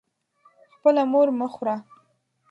[0.75, 1.75] خپله مور مه خوره.